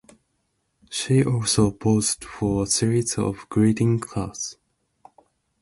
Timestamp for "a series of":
2.63-3.47